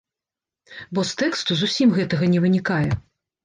[0.97, 2.87] Бо з тэксту зусім гэтага не вынікае.